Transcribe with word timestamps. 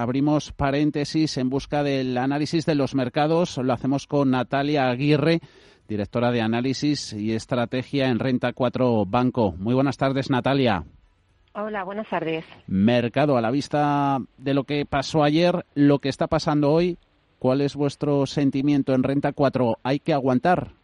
Abrimos 0.00 0.52
paréntesis 0.52 1.36
en 1.36 1.50
busca 1.50 1.82
del 1.82 2.16
análisis 2.16 2.64
de 2.64 2.74
los 2.74 2.94
mercados. 2.94 3.58
Lo 3.58 3.70
hacemos 3.74 4.06
con 4.06 4.30
Natalia 4.30 4.88
Aguirre, 4.88 5.40
directora 5.88 6.30
de 6.30 6.40
análisis 6.40 7.12
y 7.12 7.34
estrategia 7.34 8.08
en 8.08 8.18
Renta 8.18 8.54
4 8.54 9.04
Banco. 9.04 9.52
Muy 9.58 9.74
buenas 9.74 9.98
tardes, 9.98 10.30
Natalia. 10.30 10.84
Hola, 11.52 11.84
buenas 11.84 12.08
tardes. 12.08 12.46
Mercado, 12.66 13.36
a 13.36 13.42
la 13.42 13.50
vista 13.50 14.16
de 14.38 14.54
lo 14.54 14.64
que 14.64 14.86
pasó 14.86 15.22
ayer, 15.22 15.66
lo 15.74 15.98
que 15.98 16.08
está 16.08 16.28
pasando 16.28 16.72
hoy, 16.72 16.96
¿cuál 17.38 17.60
es 17.60 17.76
vuestro 17.76 18.24
sentimiento 18.24 18.94
en 18.94 19.02
Renta 19.02 19.34
4? 19.34 19.80
¿Hay 19.82 20.00
que 20.00 20.14
aguantar? 20.14 20.79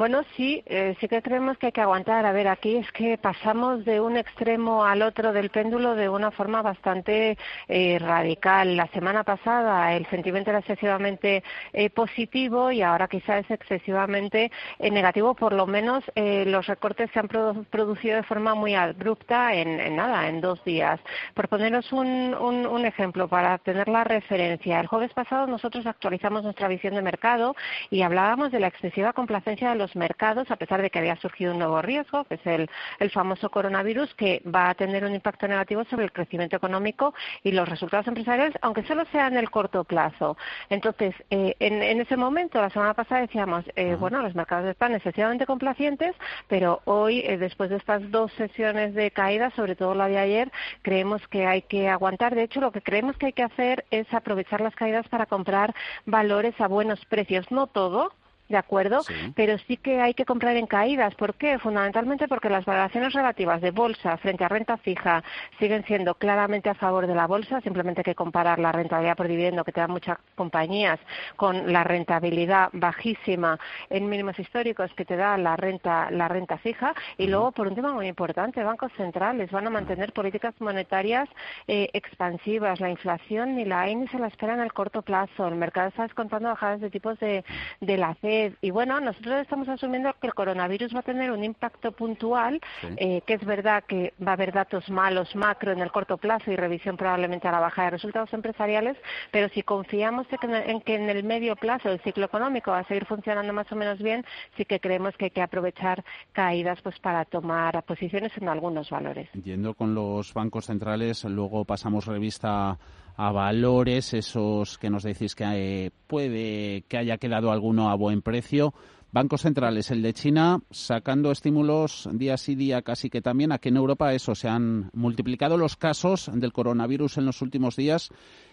Bueno, 0.00 0.22
sí, 0.34 0.62
eh, 0.64 0.96
sí 0.98 1.08
que 1.08 1.20
creemos 1.20 1.58
que 1.58 1.66
hay 1.66 1.72
que 1.72 1.82
aguantar. 1.82 2.24
A 2.24 2.32
ver, 2.32 2.48
aquí 2.48 2.76
es 2.76 2.90
que 2.92 3.18
pasamos 3.18 3.84
de 3.84 4.00
un 4.00 4.16
extremo 4.16 4.82
al 4.82 5.02
otro 5.02 5.34
del 5.34 5.50
péndulo 5.50 5.94
de 5.94 6.08
una 6.08 6.30
forma 6.30 6.62
bastante 6.62 7.36
eh, 7.68 7.98
radical. 7.98 8.78
La 8.78 8.86
semana 8.94 9.24
pasada 9.24 9.94
el 9.94 10.06
sentimiento 10.06 10.48
era 10.48 10.60
excesivamente 10.60 11.44
eh, 11.74 11.90
positivo 11.90 12.72
y 12.72 12.80
ahora 12.80 13.08
quizá 13.08 13.40
es 13.40 13.50
excesivamente 13.50 14.50
negativo. 14.78 15.34
Por 15.34 15.52
lo 15.52 15.66
menos 15.66 16.02
los 16.16 16.66
recortes 16.66 17.10
se 17.12 17.18
han 17.18 17.28
producido 17.28 18.16
de 18.16 18.22
forma 18.22 18.54
muy 18.54 18.74
abrupta 18.74 19.52
en, 19.52 19.96
nada, 19.96 20.28
en 20.28 20.40
dos 20.40 20.64
días. 20.64 20.98
Por 21.34 21.48
poneros 21.48 21.92
un, 21.92 22.34
un 22.34 22.86
ejemplo 22.86 23.28
para 23.28 23.58
tener 23.58 23.86
la 23.88 24.04
referencia, 24.04 24.80
el 24.80 24.86
jueves 24.86 25.12
pasado 25.12 25.46
nosotros 25.46 25.84
actualizamos 25.86 26.42
nuestra 26.42 26.68
visión 26.68 26.94
de 26.94 27.02
mercado 27.02 27.54
y 27.90 28.00
hablábamos 28.00 28.50
de 28.50 28.60
la 28.60 28.68
excesiva 28.68 29.12
complacencia 29.12 29.68
de 29.68 29.74
los 29.74 29.89
mercados, 29.96 30.50
a 30.50 30.56
pesar 30.56 30.82
de 30.82 30.90
que 30.90 30.98
había 30.98 31.16
surgido 31.16 31.52
un 31.52 31.58
nuevo 31.58 31.82
riesgo, 31.82 32.24
que 32.24 32.34
es 32.34 32.46
el, 32.46 32.68
famoso 33.10 33.50
coronavirus, 33.50 34.14
que 34.14 34.42
va 34.46 34.70
a 34.70 34.74
tener 34.74 35.04
un 35.04 35.14
impacto 35.14 35.48
negativo 35.48 35.84
sobre 35.84 36.04
el 36.04 36.12
crecimiento 36.12 36.56
económico 36.56 37.14
y 37.42 37.52
los 37.52 37.68
resultados 37.68 38.06
empresariales, 38.06 38.54
aunque 38.62 38.84
solo 38.84 39.04
sea 39.06 39.26
en 39.26 39.36
el 39.36 39.50
corto 39.50 39.84
plazo. 39.84 40.36
Entonces, 40.68 41.14
eh, 41.30 41.56
en, 41.58 42.00
ese 42.00 42.16
momento, 42.16 42.60
la 42.60 42.70
semana 42.70 42.94
pasada 42.94 43.22
decíamos, 43.22 43.64
eh, 43.76 43.96
bueno, 43.98 44.22
los 44.22 44.34
mercados 44.34 44.68
están 44.68 44.94
excesivamente 44.94 45.46
complacientes, 45.46 46.14
pero 46.48 46.80
hoy, 46.84 47.20
eh, 47.20 47.36
después 47.38 47.70
de 47.70 47.76
estas 47.76 48.10
dos 48.10 48.32
sesiones 48.34 48.94
de 48.94 49.10
caída, 49.10 49.50
sobre 49.50 49.76
todo 49.76 49.94
la 49.94 50.08
de 50.08 50.18
ayer, 50.18 50.52
creemos 50.82 51.26
que 51.28 51.46
hay 51.46 51.62
que 51.62 51.88
aguantar. 51.88 52.34
De 52.34 52.42
hecho, 52.42 52.60
lo 52.60 52.72
que 52.72 52.82
creemos 52.82 53.16
que 53.16 53.26
hay 53.26 53.32
que 53.32 53.42
hacer 53.42 53.84
es 53.90 54.12
aprovechar 54.14 54.60
las 54.60 54.74
caídas 54.74 55.08
para 55.08 55.26
comprar 55.26 55.74
valores 56.06 56.58
a 56.60 56.68
buenos 56.68 57.04
precios. 57.06 57.50
No 57.50 57.66
todo, 57.66 58.12
¿de 58.50 58.56
acuerdo? 58.56 59.00
Pero 59.34 59.56
sí 59.66 59.76
que 59.76 60.00
hay 60.00 60.12
que 60.12 60.24
comprar 60.24 60.56
en 60.56 60.66
caídas. 60.66 61.14
¿Por 61.14 61.34
qué? 61.34 61.58
Fundamentalmente 61.58 62.26
porque 62.28 62.50
las 62.50 62.64
valoraciones 62.64 63.12
relativas 63.12 63.60
de 63.60 63.70
bolsa 63.70 64.16
frente 64.18 64.44
a 64.44 64.48
renta 64.48 64.76
fija 64.76 65.22
siguen 65.58 65.84
siendo 65.84 66.16
claramente 66.16 66.68
a 66.68 66.74
favor 66.74 67.06
de 67.06 67.14
la 67.14 67.26
bolsa. 67.26 67.60
Simplemente 67.60 68.00
hay 68.00 68.04
que 68.04 68.14
comparar 68.14 68.58
la 68.58 68.72
rentabilidad 68.72 69.16
por 69.16 69.28
dividendo 69.28 69.64
que 69.64 69.72
te 69.72 69.80
dan 69.80 69.92
muchas 69.92 70.18
compañías 70.34 70.98
con 71.36 71.72
la 71.72 71.84
rentabilidad 71.84 72.70
bajísima 72.72 73.58
en 73.88 74.08
mínimos 74.08 74.38
históricos 74.38 74.92
que 74.94 75.04
te 75.04 75.16
da 75.16 75.38
la 75.38 75.56
renta, 75.56 76.10
la 76.10 76.26
renta 76.26 76.58
fija. 76.58 76.92
Y 77.18 77.28
luego, 77.28 77.52
por 77.52 77.68
un 77.68 77.76
tema 77.76 77.92
muy 77.94 78.08
importante, 78.08 78.64
bancos 78.64 78.90
centrales 78.96 79.50
van 79.52 79.68
a 79.68 79.70
mantener 79.70 80.12
políticas 80.12 80.54
monetarias 80.60 81.28
eh, 81.68 81.88
expansivas. 81.92 82.80
La 82.80 82.90
inflación 82.90 83.54
ni 83.54 83.64
la 83.64 83.82
hay 83.82 83.94
ni 83.94 84.08
se 84.08 84.18
la 84.18 84.26
espera 84.26 84.54
en 84.54 84.60
el 84.60 84.72
corto 84.72 85.02
plazo. 85.02 85.46
El 85.46 85.54
mercado 85.54 85.88
está 85.88 86.02
descontando 86.02 86.48
bajadas 86.48 86.80
de 86.80 86.90
tipos 86.90 87.16
de, 87.20 87.44
de 87.80 87.96
la 87.96 88.14
C 88.20 88.39
y 88.60 88.70
bueno, 88.70 89.00
nosotros 89.00 89.40
estamos 89.40 89.68
asumiendo 89.68 90.12
que 90.20 90.26
el 90.26 90.34
coronavirus 90.34 90.94
va 90.94 91.00
a 91.00 91.02
tener 91.02 91.30
un 91.30 91.44
impacto 91.44 91.92
puntual, 91.92 92.60
eh, 92.96 93.22
que 93.26 93.34
es 93.34 93.44
verdad 93.44 93.84
que 93.86 94.14
va 94.24 94.32
a 94.32 94.34
haber 94.34 94.52
datos 94.52 94.88
malos 94.90 95.34
macro 95.34 95.72
en 95.72 95.80
el 95.80 95.90
corto 95.90 96.16
plazo 96.16 96.50
y 96.50 96.56
revisión 96.56 96.96
probablemente 96.96 97.48
a 97.48 97.52
la 97.52 97.60
baja 97.60 97.84
de 97.84 97.90
resultados 97.90 98.32
empresariales, 98.32 98.96
pero 99.30 99.48
si 99.48 99.62
confiamos 99.62 100.26
en 100.42 100.80
que 100.80 100.94
en 100.94 101.08
el 101.08 101.24
medio 101.24 101.56
plazo 101.56 101.90
el 101.90 102.00
ciclo 102.00 102.26
económico 102.26 102.70
va 102.70 102.80
a 102.80 102.84
seguir 102.84 103.06
funcionando 103.06 103.52
más 103.52 103.70
o 103.72 103.76
menos 103.76 103.98
bien, 103.98 104.24
sí 104.56 104.64
que 104.64 104.80
creemos 104.80 105.16
que 105.16 105.26
hay 105.26 105.30
que 105.30 105.42
aprovechar 105.42 106.04
caídas 106.32 106.80
pues 106.82 106.98
para 106.98 107.24
tomar 107.24 107.82
posiciones 107.84 108.32
en 108.36 108.48
algunos 108.48 108.90
valores. 108.90 109.28
Yendo 109.32 109.74
con 109.74 109.94
los 109.94 110.32
bancos 110.34 110.66
centrales, 110.66 111.24
luego 111.24 111.64
pasamos 111.64 112.06
revista 112.06 112.78
a 113.20 113.32
valores, 113.32 114.14
esos 114.14 114.78
que 114.78 114.88
nos 114.88 115.02
decís 115.02 115.34
que 115.34 115.44
eh, 115.44 115.90
puede 116.06 116.84
que 116.88 116.96
haya 116.96 117.18
quedado 117.18 117.52
alguno 117.52 117.90
a 117.90 117.94
buen 117.94 118.22
precio. 118.22 118.72
Bancos 119.12 119.42
centrales, 119.42 119.90
el 119.90 120.00
de 120.00 120.14
China, 120.14 120.62
sacando 120.70 121.30
estímulos 121.30 122.08
día 122.14 122.38
sí 122.38 122.54
día 122.54 122.80
casi 122.80 123.10
que 123.10 123.20
también. 123.20 123.52
Aquí 123.52 123.68
en 123.68 123.76
Europa 123.76 124.14
eso, 124.14 124.34
se 124.34 124.48
han 124.48 124.88
multiplicado 124.94 125.58
los 125.58 125.76
casos 125.76 126.30
del 126.32 126.54
coronavirus 126.54 127.18
en 127.18 127.26
los 127.26 127.42
últimos 127.42 127.76
días. 127.76 128.08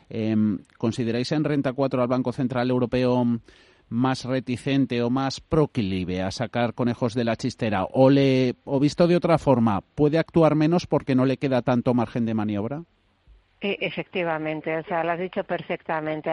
Em, 0.10 0.60
¿Consideráis 0.78 1.32
en 1.32 1.46
renta 1.46 1.72
4 1.72 2.02
al 2.02 2.10
Banco 2.10 2.34
Central 2.34 2.70
Europeo 2.70 3.40
más 3.88 4.26
reticente 4.26 5.02
o 5.02 5.10
más 5.10 5.40
proclive 5.40 6.22
a 6.22 6.32
sacar 6.32 6.74
conejos 6.74 7.14
de 7.14 7.24
la 7.24 7.38
chistera? 7.38 7.86
O, 7.86 8.10
le, 8.10 8.56
o 8.66 8.82
visto 8.82 9.08
de 9.08 9.16
otra 9.16 9.38
forma, 9.38 9.80
¿puede 9.96 10.18
actuar 10.18 10.56
menos 10.56 10.88
porque 10.88 11.16
no 11.16 11.26
le 11.26 11.38
queda 11.38 11.62
tanto 11.62 11.94
margen 11.94 12.26
de 12.26 12.34
maniobra? 12.34 12.84
E, 13.60 13.76
efectivamente, 13.82 14.78
o 14.78 14.84
sea, 14.84 15.04
lo 15.04 15.12
has 15.14 15.20
dicho 15.20 15.44
perfectamente. 15.44 16.30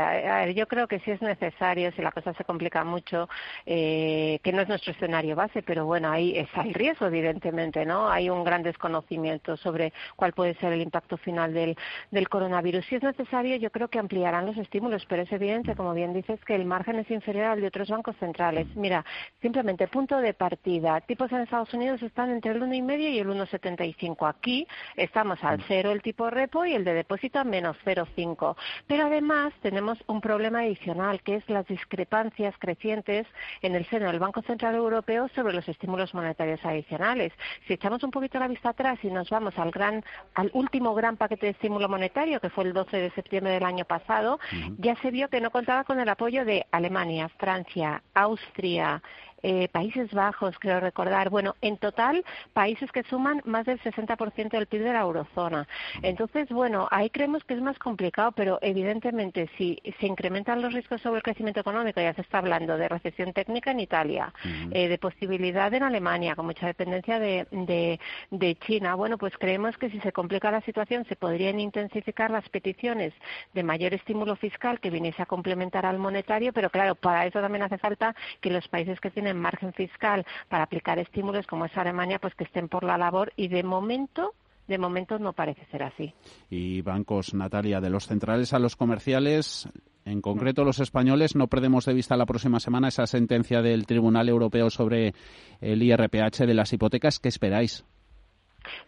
yo 0.54 0.68
creo 0.68 0.86
que 0.86 0.98
sí 1.00 1.10
es 1.10 1.22
necesario, 1.22 1.90
si 1.92 2.02
la 2.02 2.12
cosa 2.12 2.34
se 2.34 2.44
complica 2.44 2.84
mucho, 2.84 3.30
eh, 3.64 4.38
que 4.42 4.52
no 4.52 4.60
es 4.60 4.68
nuestro 4.68 4.92
escenario 4.92 5.34
base, 5.34 5.62
pero 5.62 5.86
bueno, 5.86 6.10
ahí 6.10 6.36
está 6.36 6.60
el 6.60 6.74
riesgo, 6.74 7.06
evidentemente, 7.06 7.86
¿no? 7.86 8.10
Hay 8.10 8.28
un 8.28 8.44
gran 8.44 8.62
desconocimiento 8.62 9.56
sobre 9.56 9.94
cuál 10.16 10.34
puede 10.34 10.54
ser 10.56 10.74
el 10.74 10.82
impacto 10.82 11.16
final 11.16 11.54
del, 11.54 11.76
del 12.10 12.28
coronavirus. 12.28 12.84
Si 12.84 12.96
es 12.96 13.02
necesario, 13.02 13.56
yo 13.56 13.70
creo 13.70 13.88
que 13.88 13.98
ampliarán 13.98 14.44
los 14.44 14.58
estímulos, 14.58 15.06
pero 15.08 15.22
es 15.22 15.32
evidente, 15.32 15.74
como 15.76 15.94
bien 15.94 16.12
dices, 16.12 16.38
que 16.44 16.54
el 16.54 16.66
margen 16.66 16.98
es 16.98 17.10
inferior 17.10 17.46
al 17.46 17.60
de 17.62 17.68
otros 17.68 17.88
bancos 17.88 18.16
centrales. 18.18 18.66
Mira, 18.76 19.02
simplemente 19.41 19.88
punto 19.88 20.18
de 20.18 20.34
partida. 20.34 21.00
Tipos 21.00 21.32
en 21.32 21.41
Estados 21.41 21.72
Unidos 21.72 22.02
están 22.02 22.30
entre 22.30 22.52
el 22.52 22.60
1,5 22.60 22.98
y 22.98 23.18
el 23.18 23.28
1,75. 23.28 24.28
Aquí 24.28 24.66
estamos 24.96 25.42
al 25.42 25.62
cero 25.66 25.91
el 25.91 26.02
tipo 26.02 26.28
repo 26.28 26.66
y 26.66 26.74
el 26.74 26.84
de 26.84 26.92
depósito 26.92 27.13
a 27.34 27.44
menos 27.44 27.76
0,5. 27.84 28.56
Pero 28.86 29.06
además 29.06 29.52
tenemos 29.62 29.98
un 30.06 30.20
problema 30.20 30.60
adicional, 30.60 31.22
que 31.22 31.36
es 31.36 31.48
las 31.48 31.66
discrepancias 31.66 32.54
crecientes 32.58 33.26
en 33.62 33.75
el 33.75 33.86
seno 33.86 34.06
del 34.06 34.19
Banco 34.19 34.42
Central 34.42 34.75
Europeo 34.75 35.28
sobre 35.34 35.54
los 35.54 35.69
estímulos 35.69 36.14
monetarios 36.14 36.64
adicionales. 36.64 37.32
Si 37.66 37.74
echamos 37.74 38.03
un 38.03 38.10
poquito 38.10 38.38
la 38.38 38.48
vista 38.48 38.70
atrás 38.70 38.98
y 39.03 39.08
nos 39.08 39.30
vamos 39.30 39.58
al, 39.58 39.70
gran, 39.70 40.04
al 40.34 40.50
último 40.53 40.94
gran 40.94 41.16
paquete 41.16 41.47
de 41.47 41.53
estímulo 41.53 41.88
monetario, 41.88 42.41
que 42.41 42.50
fue 42.50 42.64
el 42.64 42.72
12 42.72 42.97
de 42.97 43.10
septiembre 43.10 43.53
del 43.53 43.64
año 43.64 43.84
pasado, 43.84 44.38
ya 44.78 44.97
se 44.97 45.10
vio 45.10 45.28
que 45.28 45.41
no 45.41 45.50
contaba 45.50 45.84
con 45.84 46.00
el 46.00 46.08
apoyo 46.08 46.44
de 46.44 46.66
Alemania, 46.70 47.28
Francia, 47.38 48.03
Austria, 48.14 49.03
eh, 49.44 49.69
Países 49.69 50.10
Bajos, 50.12 50.59
creo 50.59 50.81
recordar. 50.81 51.28
Bueno, 51.28 51.55
en 51.60 51.77
total, 51.77 52.25
países 52.55 52.91
que 52.91 53.03
suman 53.05 53.43
más 53.44 53.66
del 53.66 53.78
60% 53.81 54.49
del 54.49 54.66
PIB 54.66 54.82
de 54.84 54.93
la 54.94 55.03
eurozona. 55.03 55.69
Entonces, 56.03 56.49
bueno, 56.49 56.88
ahí 56.91 57.10
creemos 57.10 57.44
que 57.44 57.53
es 57.53 57.60
más 57.60 57.78
complicado, 57.78 58.33
pero 58.33 58.59
evidentemente 58.62 59.50
si 59.59 59.78
se 60.00 60.06
incrementan 60.06 60.62
los 60.62 60.72
riesgos 60.72 61.03
sobre 61.03 61.19
el 61.19 61.22
crecimiento 61.22 61.60
económico, 61.60 62.00
ya 62.00 62.15
se 62.15 62.22
está 62.22 62.38
hablando 62.38 62.78
de 62.78 62.88
recesión 62.88 63.34
técnica 63.34 63.71
en 63.72 63.81
Italia, 63.81 64.33
eh, 64.71 64.88
de 64.88 64.99
posibilidad 64.99 65.72
en 65.75 65.83
Alemania, 65.83 66.34
con 66.34 66.47
mucha 66.47 66.66
dependencia 66.66 67.19
de, 67.19 67.47
de, 67.50 68.00
de 68.31 68.54
China. 68.56 68.94
Bueno, 68.94 69.19
pues 69.19 69.37
creemos 69.37 69.77
que 69.77 69.91
si 69.91 70.00
se 70.00 70.12
complica 70.12 70.50
la 70.50 70.62
situación, 70.62 71.04
se 71.04 71.16
podrían 71.16 71.60
intensificar 71.60 72.31
las 72.31 72.49
peticiones 72.49 73.12
de 73.53 73.62
mayor 73.62 73.93
estímulo 73.93 74.37
fiscal 74.37 74.81
que 74.81 74.88
viniese 74.88 75.21
a 75.21 75.27
complementar 75.27 75.84
al 75.84 75.99
monetario, 75.99 76.54
pero 76.54 76.71
claro, 76.71 76.94
para 76.94 77.27
eso 77.27 77.43
también 77.43 77.65
hace 77.65 77.77
falta 77.77 78.16
que 78.41 78.49
los 78.49 78.66
países 78.69 78.99
que 79.00 79.10
tienen 79.10 79.34
margen 79.41 79.72
fiscal 79.72 80.25
para 80.49 80.65
aplicar 80.65 80.99
estímulos 80.99 81.47
como 81.47 81.67
es 81.67 81.77
Alemania, 81.77 82.19
pues 82.19 82.34
que 82.34 82.45
estén 82.45 82.69
por 82.69 82.84
la 82.84 82.99
labor 82.99 83.33
y 83.37 83.49
de 83.49 83.62
momento 83.62 84.34
de 84.67 84.78
momento 84.78 85.19
no 85.19 85.34
parece 85.34 85.65
ser 85.67 85.83
así. 85.83 86.15
Y 86.49 86.81
bancos, 86.81 87.34
Natalia, 87.34 87.81
de 87.81 87.91
los 87.91 88.06
centrales 88.06 88.55
a 88.55 88.59
los 88.59 88.77
comerciales, 88.77 89.69
en 90.04 90.21
concreto 90.21 90.65
los 90.65 90.81
españoles, 90.81 91.34
no 91.34 91.48
perdemos 91.48 91.84
de 91.84 91.95
vista 91.95 92.16
la 92.16 92.27
próxima 92.27 92.60
semana 92.60 92.89
esa 92.89 93.07
sentencia 93.07 93.63
del 93.63 93.86
Tribunal 93.86 94.28
Europeo 94.28 94.71
sobre 94.71 95.15
el 95.60 95.83
IRPH 95.83 96.47
de 96.47 96.54
las 96.54 96.72
hipotecas. 96.72 97.19
¿Qué 97.19 97.28
esperáis? 97.28 97.84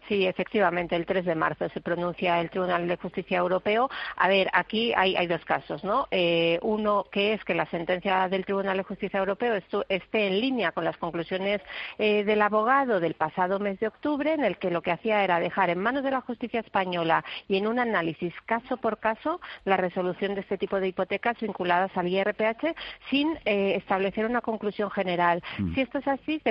Sí, 0.07 0.25
efectivamente, 0.25 0.95
el 0.95 1.05
3 1.05 1.25
de 1.25 1.35
marzo 1.35 1.69
se 1.69 1.81
pronuncia 1.81 2.39
el 2.39 2.49
Tribunal 2.49 2.87
de 2.87 2.97
Justicia 2.97 3.37
Europeo. 3.37 3.89
A 4.15 4.27
ver, 4.27 4.49
aquí 4.53 4.93
hay, 4.95 5.15
hay 5.15 5.27
dos 5.27 5.43
casos, 5.45 5.83
¿no? 5.83 6.07
Eh, 6.11 6.59
uno 6.61 7.05
que 7.11 7.33
es 7.33 7.43
que 7.43 7.53
la 7.53 7.65
sentencia 7.67 8.27
del 8.29 8.45
Tribunal 8.45 8.77
de 8.77 8.83
Justicia 8.83 9.19
Europeo 9.19 9.55
esté 9.89 10.27
en 10.27 10.39
línea 10.39 10.71
con 10.71 10.83
las 10.83 10.97
conclusiones 10.97 11.61
eh, 11.97 12.23
del 12.23 12.41
abogado 12.41 12.99
del 12.99 13.13
pasado 13.15 13.59
mes 13.59 13.79
de 13.79 13.87
octubre, 13.87 14.33
en 14.33 14.43
el 14.43 14.57
que 14.57 14.71
lo 14.71 14.81
que 14.81 14.91
hacía 14.91 15.23
era 15.23 15.39
dejar 15.39 15.69
en 15.69 15.79
manos 15.79 16.03
de 16.03 16.11
la 16.11 16.21
justicia 16.21 16.59
española 16.59 17.23
y 17.47 17.57
en 17.57 17.67
un 17.67 17.79
análisis 17.79 18.33
caso 18.45 18.77
por 18.77 18.99
caso 18.99 19.39
la 19.65 19.77
resolución 19.77 20.35
de 20.35 20.41
este 20.41 20.57
tipo 20.57 20.79
de 20.79 20.87
hipotecas 20.87 21.39
vinculadas 21.39 21.91
al 21.95 22.07
IRPH 22.07 22.75
sin 23.09 23.37
eh, 23.45 23.75
establecer 23.75 24.25
una 24.25 24.41
conclusión 24.41 24.89
general. 24.91 25.43
Mm. 25.57 25.73
Si 25.73 25.81
esto 25.81 25.99
es 25.99 26.07
así, 26.07 26.41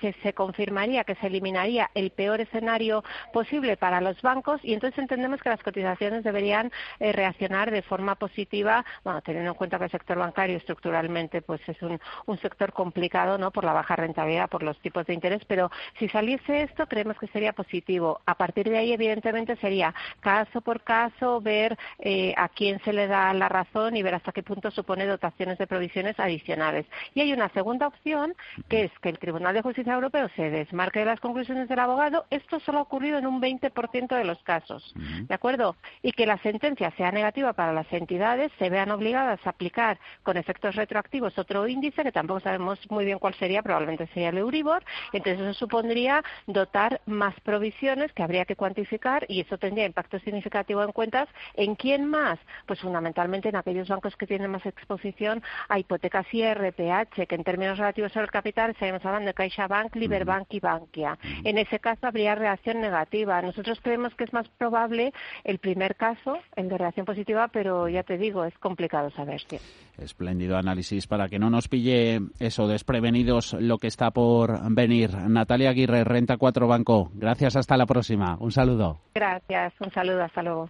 se, 0.00 0.12
se 0.22 0.32
confirmaría 0.32 1.04
que 1.04 1.14
se 1.16 1.26
eliminaría 1.26 1.90
el 1.94 2.10
peor 2.10 2.39
escenario 2.42 3.04
posible 3.32 3.76
para 3.76 4.00
los 4.00 4.20
bancos 4.22 4.60
y 4.62 4.74
entonces 4.74 4.98
entendemos 4.98 5.40
que 5.40 5.50
las 5.50 5.62
cotizaciones 5.62 6.24
deberían 6.24 6.72
eh, 6.98 7.12
reaccionar 7.12 7.70
de 7.70 7.82
forma 7.82 8.14
positiva, 8.14 8.84
bueno, 9.04 9.22
teniendo 9.22 9.50
en 9.50 9.56
cuenta 9.56 9.78
que 9.78 9.84
el 9.84 9.90
sector 9.90 10.18
bancario 10.18 10.56
estructuralmente 10.56 11.42
pues 11.42 11.60
es 11.68 11.80
un, 11.82 12.00
un 12.26 12.38
sector 12.38 12.72
complicado, 12.72 13.38
¿no? 13.38 13.50
Por 13.50 13.64
la 13.64 13.72
baja 13.72 13.96
rentabilidad, 13.96 14.48
por 14.48 14.62
los 14.62 14.78
tipos 14.80 15.06
de 15.06 15.14
interés, 15.14 15.44
pero 15.46 15.70
si 15.98 16.08
saliese 16.08 16.62
esto 16.62 16.86
creemos 16.86 17.18
que 17.18 17.26
sería 17.28 17.52
positivo. 17.52 18.20
A 18.26 18.34
partir 18.34 18.68
de 18.68 18.78
ahí, 18.78 18.92
evidentemente, 18.92 19.56
sería 19.56 19.94
caso 20.20 20.60
por 20.60 20.82
caso 20.82 21.40
ver 21.40 21.76
eh, 21.98 22.34
a 22.36 22.48
quién 22.48 22.80
se 22.84 22.92
le 22.92 23.06
da 23.06 23.32
la 23.34 23.48
razón 23.48 23.96
y 23.96 24.02
ver 24.02 24.14
hasta 24.14 24.32
qué 24.32 24.42
punto 24.42 24.70
supone 24.70 25.06
dotaciones 25.06 25.58
de 25.58 25.66
provisiones 25.66 26.18
adicionales. 26.18 26.86
Y 27.14 27.20
hay 27.20 27.32
una 27.32 27.48
segunda 27.50 27.86
opción, 27.86 28.34
que 28.68 28.84
es 28.84 28.92
que 29.00 29.08
el 29.08 29.18
Tribunal 29.18 29.54
de 29.54 29.62
Justicia 29.62 29.94
Europeo 29.94 30.28
se 30.36 30.50
desmarque 30.50 31.00
de 31.00 31.06
las 31.06 31.20
conclusiones 31.20 31.68
del 31.68 31.78
abogado. 31.78 32.26
Esto 32.30 32.60
solo 32.60 32.78
ha 32.78 32.82
ocurrido 32.82 33.18
en 33.18 33.26
un 33.26 33.42
20% 33.42 34.16
de 34.16 34.24
los 34.24 34.40
casos, 34.44 34.94
¿de 34.94 35.34
acuerdo? 35.34 35.74
Y 36.00 36.12
que 36.12 36.26
la 36.26 36.38
sentencia 36.38 36.92
sea 36.96 37.10
negativa 37.10 37.52
para 37.54 37.72
las 37.72 37.92
entidades, 37.92 38.52
se 38.56 38.70
vean 38.70 38.92
obligadas 38.92 39.44
a 39.44 39.50
aplicar 39.50 39.98
con 40.22 40.36
efectos 40.36 40.76
retroactivos 40.76 41.36
otro 41.38 41.66
índice, 41.66 42.04
que 42.04 42.12
tampoco 42.12 42.38
sabemos 42.38 42.78
muy 42.88 43.04
bien 43.04 43.18
cuál 43.18 43.34
sería, 43.34 43.62
probablemente 43.62 44.06
sería 44.14 44.28
el 44.28 44.38
Euribor. 44.38 44.84
Entonces 45.12 45.40
eso 45.40 45.54
supondría 45.54 46.22
dotar 46.46 47.00
más 47.06 47.34
provisiones 47.40 48.12
que 48.12 48.22
habría 48.22 48.44
que 48.44 48.54
cuantificar 48.54 49.26
y 49.28 49.40
eso 49.40 49.58
tendría 49.58 49.86
impacto 49.86 50.20
significativo 50.20 50.84
en 50.84 50.92
cuentas. 50.92 51.28
¿En 51.54 51.74
quién 51.74 52.06
más? 52.06 52.38
Pues 52.66 52.78
fundamentalmente 52.78 53.48
en 53.48 53.56
aquellos 53.56 53.88
bancos 53.88 54.16
que 54.16 54.28
tienen 54.28 54.52
más 54.52 54.64
exposición 54.66 55.42
a 55.68 55.80
hipotecas 55.80 56.32
IRPH, 56.32 57.26
que 57.26 57.34
en 57.34 57.42
términos 57.42 57.76
relativos 57.76 58.16
al 58.16 58.30
capital 58.30 58.70
estaríamos 58.70 59.04
hablando 59.04 59.26
de 59.26 59.34
CaixaBank, 59.34 59.96
Liberbank 59.96 60.46
y 60.54 60.60
Bankia. 60.60 61.18
En 61.42 61.58
ese 61.58 61.80
caso 61.80 62.06
habría 62.06 62.19
reacción 62.34 62.80
negativa. 62.80 63.40
Nosotros 63.42 63.78
creemos 63.82 64.14
que 64.14 64.24
es 64.24 64.32
más 64.32 64.48
probable 64.48 65.12
el 65.44 65.58
primer 65.58 65.96
caso, 65.96 66.38
el 66.56 66.68
de 66.68 66.78
reacción 66.78 67.06
positiva, 67.06 67.48
pero 67.48 67.88
ya 67.88 68.02
te 68.02 68.18
digo, 68.18 68.44
es 68.44 68.56
complicado 68.58 69.10
saber. 69.10 69.40
si. 69.48 69.58
Espléndido 69.98 70.56
análisis 70.56 71.06
para 71.06 71.28
que 71.28 71.38
no 71.38 71.50
nos 71.50 71.68
pille 71.68 72.20
eso 72.38 72.66
desprevenidos 72.66 73.54
lo 73.54 73.78
que 73.78 73.86
está 73.86 74.10
por 74.10 74.58
venir. 74.72 75.10
Natalia 75.28 75.70
Aguirre, 75.70 76.04
Renta 76.04 76.36
4 76.36 76.66
Banco. 76.66 77.10
Gracias, 77.14 77.56
hasta 77.56 77.76
la 77.76 77.86
próxima. 77.86 78.36
Un 78.40 78.50
saludo. 78.50 78.98
Gracias, 79.14 79.72
un 79.80 79.90
saludo, 79.90 80.22
hasta 80.22 80.42
luego. 80.42 80.68